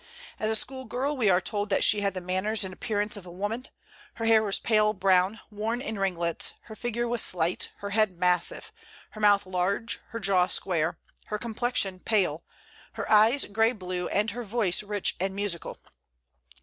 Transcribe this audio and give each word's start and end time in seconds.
As 0.39 0.49
a 0.49 0.55
school 0.55 0.85
girl 0.85 1.15
we 1.15 1.29
are 1.29 1.39
told 1.39 1.69
that 1.69 1.83
she 1.83 2.01
had 2.01 2.15
the 2.15 2.21
manners 2.21 2.63
and 2.63 2.73
appearance 2.73 3.17
of 3.17 3.27
a 3.27 3.31
woman. 3.31 3.67
Her 4.15 4.25
hair 4.25 4.41
was 4.41 4.57
pale 4.57 4.93
brown, 4.93 5.39
worn 5.51 5.79
in 5.79 5.99
ringlets; 5.99 6.55
her 6.61 6.75
figure 6.75 7.07
was 7.07 7.21
slight, 7.21 7.69
her 7.81 7.91
head 7.91 8.11
massive, 8.13 8.71
her 9.11 9.21
mouth 9.21 9.45
large, 9.45 9.99
her 10.07 10.19
jaw 10.19 10.47
square, 10.47 10.97
her 11.25 11.37
complexion 11.37 11.99
pale, 11.99 12.43
her 12.93 13.07
eyes 13.11 13.45
gray 13.45 13.73
blue, 13.73 14.07
and 14.07 14.31
her 14.31 14.41
voice 14.43 14.81
rich 14.81 15.15
and 15.19 15.35
musical. 15.35 15.77